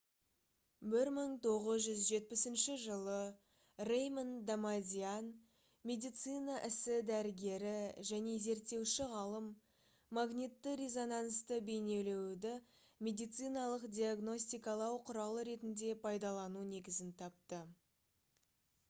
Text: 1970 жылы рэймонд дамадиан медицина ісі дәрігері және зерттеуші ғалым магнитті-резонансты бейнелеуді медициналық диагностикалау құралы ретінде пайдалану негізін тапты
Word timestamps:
1970 0.91 2.77
жылы 2.83 3.17
рэймонд 3.89 4.39
дамадиан 4.49 5.27
медицина 5.89 6.55
ісі 6.69 6.95
дәрігері 7.09 7.75
және 8.11 8.33
зерттеуші 8.45 9.07
ғалым 9.11 9.51
магнитті-резонансты 10.19 11.59
бейнелеуді 11.69 12.53
медициналық 13.09 13.87
диагностикалау 13.99 14.97
құралы 15.11 15.45
ретінде 15.51 15.93
пайдалану 16.07 16.65
негізін 16.75 17.13
тапты 17.23 17.61